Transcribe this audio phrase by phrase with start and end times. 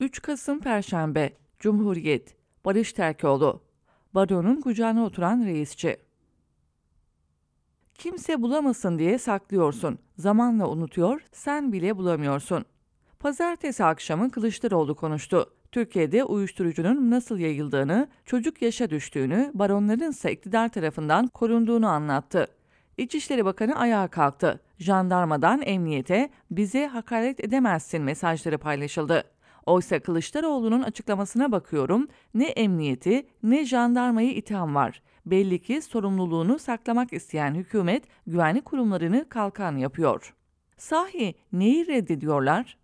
[0.00, 3.62] 3 Kasım Perşembe Cumhuriyet Barış Terkoğlu
[4.14, 5.96] Baron'un kucağına oturan reisçi
[7.94, 9.98] Kimse bulamasın diye saklıyorsun.
[10.18, 12.64] Zamanla unutuyor, sen bile bulamıyorsun.
[13.18, 15.54] Pazartesi akşamı Kılıçdaroğlu konuştu.
[15.72, 22.46] Türkiye'de uyuşturucunun nasıl yayıldığını, çocuk yaşa düştüğünü, baronların ise iktidar tarafından korunduğunu anlattı.
[22.98, 24.60] İçişleri Bakanı ayağa kalktı.
[24.78, 29.24] Jandarmadan emniyete bize hakaret edemezsin mesajları paylaşıldı.
[29.66, 35.02] Oysa Kılıçdaroğlu'nun açıklamasına bakıyorum ne emniyeti ne jandarmayı itham var.
[35.26, 40.34] Belli ki sorumluluğunu saklamak isteyen hükümet güvenlik kurumlarını kalkan yapıyor.
[40.76, 42.78] Sahi neyi reddediyorlar?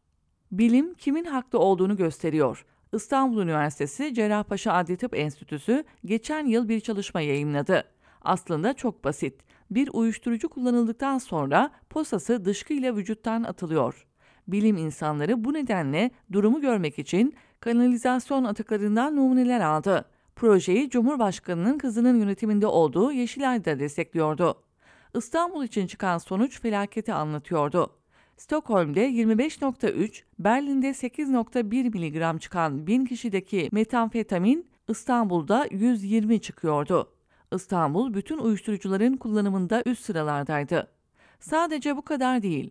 [0.52, 2.66] Bilim kimin haklı olduğunu gösteriyor.
[2.92, 7.84] İstanbul Üniversitesi Cerrahpaşa Adli Tıp Enstitüsü geçen yıl bir çalışma yayınladı.
[8.22, 9.40] Aslında çok basit.
[9.70, 14.06] Bir uyuşturucu kullanıldıktan sonra posası dışkıyla vücuttan atılıyor.
[14.48, 20.04] Bilim insanları bu nedenle durumu görmek için kanalizasyon atıklarından numuneler aldı.
[20.36, 24.62] Projeyi Cumhurbaşkanı'nın kızının yönetiminde olduğu Yeşilay da destekliyordu.
[25.14, 27.92] İstanbul için çıkan sonuç felaketi anlatıyordu.
[28.36, 37.12] Stockholm'de 25.3, Berlin'de 8.1 mg çıkan 1000 kişideki metamfetamin İstanbul'da 120 çıkıyordu.
[37.54, 40.90] İstanbul bütün uyuşturucuların kullanımında üst sıralardaydı.
[41.40, 42.70] Sadece bu kadar değil.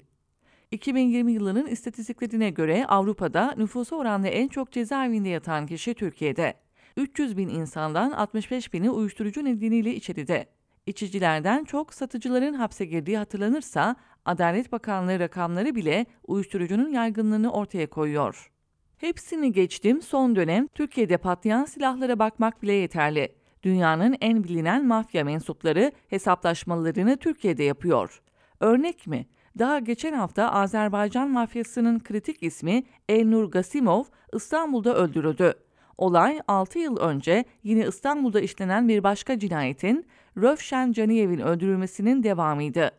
[0.76, 6.54] 2020 yılının istatistiklerine göre Avrupa'da nüfusa oranla en çok cezaevinde yatan kişi Türkiye'de.
[6.98, 10.46] 300 bin insandan 65 bini uyuşturucu nedeniyle içeride.
[10.86, 18.52] İçicilerden çok satıcıların hapse girdiği hatırlanırsa Adalet Bakanlığı rakamları bile uyuşturucunun yaygınlığını ortaya koyuyor.
[18.98, 23.36] Hepsini geçtim son dönem Türkiye'de patlayan silahlara bakmak bile yeterli.
[23.64, 28.22] Dünyanın en bilinen mafya mensupları hesaplaşmalarını Türkiye'de yapıyor.
[28.60, 29.26] Örnek mi?
[29.60, 34.04] Daha geçen hafta Azerbaycan mafyasının kritik ismi Elnur Gasimov
[34.34, 35.54] İstanbul'da öldürüldü.
[35.98, 40.06] Olay 6 yıl önce yine İstanbul'da işlenen bir başka cinayetin
[40.38, 42.92] Rövşen Caniyev'in öldürülmesinin devamıydı.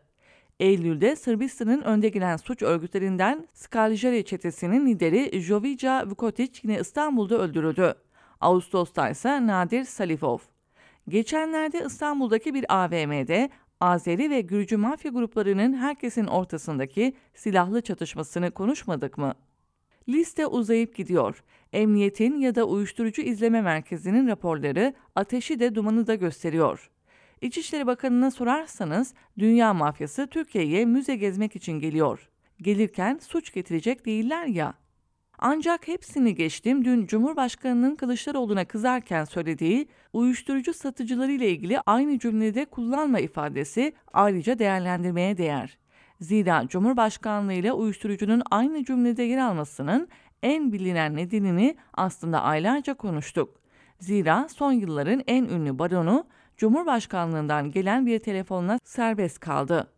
[0.59, 7.95] Eylül'de Sırbistan'ın önde gelen suç örgütlerinden Skaljari çetesinin lideri Jovica Vukotic yine İstanbul'da öldürüldü.
[8.41, 10.37] Ağustos'ta ise Nadir Salifov.
[11.09, 19.33] Geçenlerde İstanbul'daki bir AVM'de Azeri ve Gürcü mafya gruplarının herkesin ortasındaki silahlı çatışmasını konuşmadık mı?
[20.09, 21.43] Liste uzayıp gidiyor.
[21.73, 26.89] Emniyetin ya da uyuşturucu izleme merkezinin raporları ateşi de dumanı da gösteriyor.
[27.41, 32.29] İçişleri Bakanı'na sorarsanız dünya mafyası Türkiye'ye müze gezmek için geliyor.
[32.61, 34.73] Gelirken suç getirecek değiller ya.
[35.39, 43.19] Ancak hepsini geçtim dün Cumhurbaşkanı'nın Kılıçdaroğlu'na kızarken söylediği uyuşturucu satıcıları ile ilgili aynı cümlede kullanma
[43.19, 45.77] ifadesi ayrıca değerlendirmeye değer.
[46.21, 50.07] Zira Cumhurbaşkanlığı ile uyuşturucunun aynı cümlede yer almasının
[50.43, 53.61] en bilinen nedenini aslında aylarca konuştuk.
[53.99, 56.25] Zira son yılların en ünlü baronu
[56.57, 59.96] Cumhurbaşkanlığından gelen bir telefonla serbest kaldı.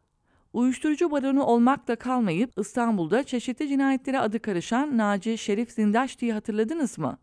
[0.54, 7.18] Uyuşturucu baronu olmakla kalmayıp İstanbul'da çeşitli cinayetlere adı karışan Naci Şerif Zindaşti'yi hatırladınız mı?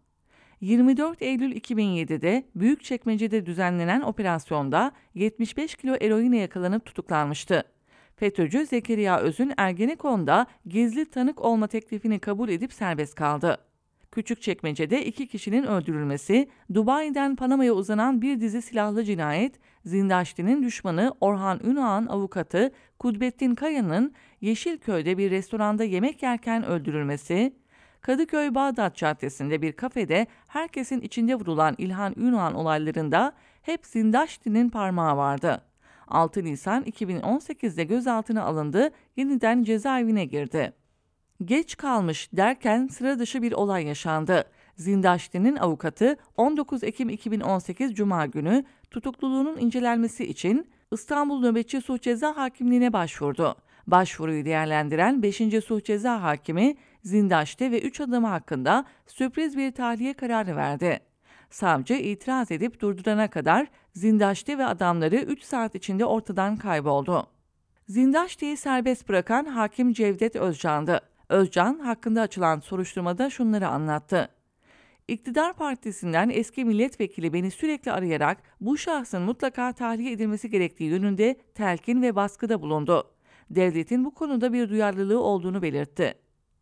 [0.61, 7.65] 24 Eylül 2007'de Büyükçekmece'de düzenlenen operasyonda 75 kilo eroine yakalanıp tutuklanmıştı.
[8.17, 13.59] FETÖ'cü Zekeriya Öz'ün Ergenekon'da gizli tanık olma teklifini kabul edip serbest kaldı.
[14.17, 19.55] Küçükçekmece'de iki kişinin öldürülmesi, Dubai'den Panama'ya uzanan bir dizi silahlı cinayet,
[19.85, 27.57] Zindaşti'nin düşmanı Orhan Ünağ'ın avukatı Kudbettin Kaya'nın Yeşilköy'de bir restoranda yemek yerken öldürülmesi,
[28.01, 35.63] Kadıköy Bağdat Caddesi'nde bir kafede herkesin içinde vurulan İlhan Ünağ'ın olaylarında hep Zindaşti'nin parmağı vardı.
[36.09, 40.73] 6 Nisan 2018'de gözaltına alındı, yeniden cezaevine girdi.
[41.45, 44.45] Geç kalmış derken sıra dışı bir olay yaşandı.
[44.77, 52.93] Zindaşti'nin avukatı 19 Ekim 2018 Cuma günü tutukluluğunun incelenmesi için İstanbul Nöbetçi Suç Ceza Hakimliğine
[52.93, 53.57] başvurdu.
[53.87, 55.43] Başvuruyu değerlendiren 5.
[55.67, 61.01] Suç Ceza Hakimi Zindaşti ve 3 adamı hakkında sürpriz bir tahliye kararı verdi.
[61.51, 67.27] Savcı itiraz edip durdurana kadar Zindaşti ve adamları 3 saat içinde ortadan kayboldu.
[67.89, 71.01] Zindaşti'yi serbest bırakan hakim Cevdet Özcan'dı.
[71.29, 74.29] Özcan hakkında açılan soruşturmada şunları anlattı.
[75.09, 82.03] İktidar partisinden eski milletvekili beni sürekli arayarak bu şahsın mutlaka tahliye edilmesi gerektiği yönünde telkin
[82.03, 83.11] ve baskıda bulundu.
[83.51, 86.15] Devletin bu konuda bir duyarlılığı olduğunu belirtti.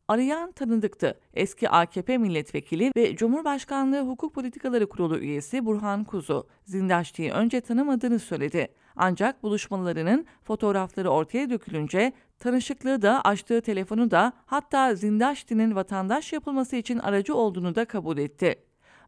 [0.09, 1.21] Arayan tanıdıktı.
[1.35, 8.69] Eski AKP milletvekili ve Cumhurbaşkanlığı Hukuk Politikaları Kurulu üyesi Burhan Kuzu, Zindaşti'yi önce tanımadığını söyledi.
[8.97, 16.99] Ancak buluşmalarının fotoğrafları ortaya dökülünce tanışıklığı da açtığı telefonu da hatta Zindaşti'nin vatandaş yapılması için
[16.99, 18.55] aracı olduğunu da kabul etti.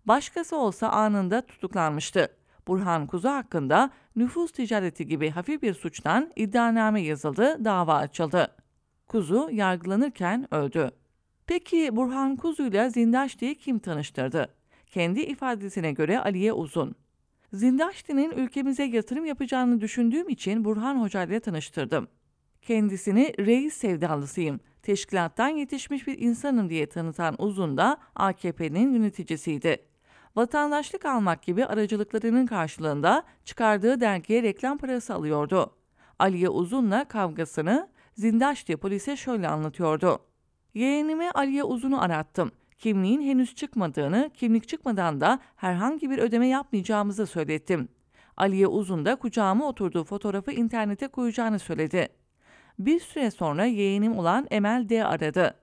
[0.06, 2.28] Başkası olsa anında tutuklanmıştı.
[2.68, 8.56] Burhan Kuzu hakkında nüfus ticareti gibi hafif bir suçtan iddianame yazıldı, dava açıldı.
[9.06, 10.90] Kuzu yargılanırken öldü.
[11.46, 14.54] Peki Burhan Kuzu ile Zindaşti'yi kim tanıştırdı?
[14.86, 16.94] Kendi ifadesine göre Aliye Uzun.
[17.56, 22.08] Zindaşti'nin ülkemize yatırım yapacağını düşündüğüm için Burhan Hoca ile tanıştırdım.
[22.62, 29.76] Kendisini reis sevdalısıyım, teşkilattan yetişmiş bir insanım diye tanıtan Uzun da AKP'nin yöneticisiydi.
[30.36, 35.76] Vatandaşlık almak gibi aracılıklarının karşılığında çıkardığı dergiye reklam parası alıyordu.
[36.18, 40.18] Aliye Uzun'la kavgasını Zindaşti polise şöyle anlatıyordu.
[40.74, 42.52] Yeğenime Aliye Uzun'u arattım.
[42.78, 47.88] Kimliğin henüz çıkmadığını, kimlik çıkmadan da herhangi bir ödeme yapmayacağımızı söylettim.
[48.36, 52.08] Aliye Uzun da kucağıma oturduğu fotoğrafı internete koyacağını söyledi.
[52.78, 55.54] Bir süre sonra yeğenim olan Emel D aradı.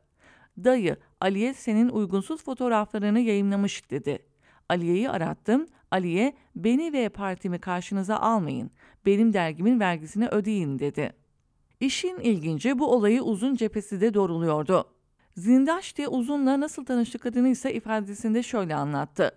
[0.58, 4.20] Dayı, Aliye senin uygunsuz fotoğraflarını yayınlamış dedi.
[4.70, 5.68] Aliye'yi arattım.
[5.92, 8.72] Aliye, beni ve partimi karşınıza almayın.
[9.06, 11.14] Benim dergimin vergisini ödeyin dedi.
[11.80, 14.93] İşin ilginci bu olayı uzun cephesi de doğruluyordu.
[15.38, 19.32] Zindaşti Uzun'la nasıl tanıştıklarını ise ifadesinde şöyle anlattı.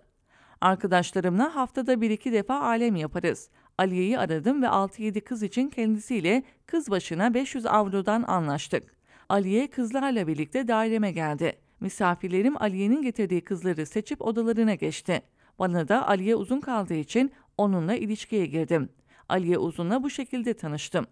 [0.61, 3.49] Arkadaşlarımla haftada bir iki defa alem yaparız.
[3.77, 8.83] Aliye'yi aradım ve 6-7 kız için kendisiyle kız başına 500 avrodan anlaştık.
[9.29, 11.57] Aliye kızlarla birlikte daireme geldi.
[11.79, 15.21] Misafirlerim Aliye'nin getirdiği kızları seçip odalarına geçti.
[15.59, 18.89] Bana da Aliye uzun kaldığı için onunla ilişkiye girdim.
[19.29, 21.07] Aliye Uzun'la bu şekilde tanıştım.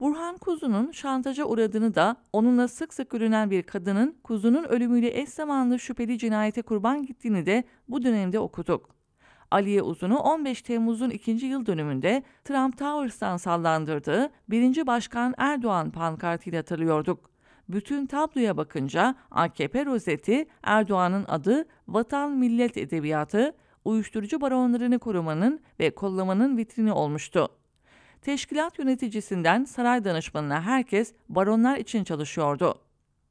[0.00, 5.78] Burhan Kuzu'nun şantaja uğradığını da onunla sık sık görünen bir kadının Kuzu'nun ölümüyle eş zamanlı
[5.78, 8.90] şüpheli cinayete kurban gittiğini de bu dönemde okuduk.
[9.50, 14.86] Aliye Uzun'u 15 Temmuz'un ikinci yıl dönümünde Trump Towers'tan sallandırdığı 1.
[14.86, 17.30] Başkan Erdoğan pankartıyla hatırlıyorduk.
[17.68, 23.54] Bütün tabloya bakınca AKP rozeti Erdoğan'ın adı Vatan Millet Edebiyatı,
[23.84, 27.59] uyuşturucu baronlarını korumanın ve kollamanın vitrini olmuştu.
[28.22, 32.74] Teşkilat yöneticisinden saray danışmanına herkes baronlar için çalışıyordu.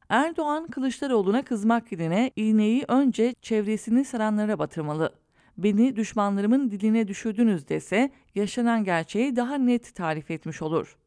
[0.09, 5.13] Erdoğan Kılıçdaroğlu'na kızmak yerine iğneyi önce çevresini saranlara batırmalı.
[5.57, 10.97] Beni düşmanlarımın diline düşürdünüz dese yaşanan gerçeği daha net tarif etmiş olur.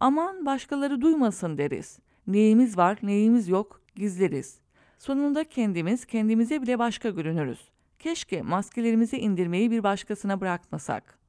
[0.00, 1.98] Aman başkaları duymasın deriz.
[2.26, 4.58] Neyimiz var, neyimiz yok gizleriz.
[4.98, 7.68] Sonunda kendimiz kendimize bile başka görünürüz.
[7.98, 11.19] Keşke maskelerimizi indirmeyi bir başkasına bırakmasak.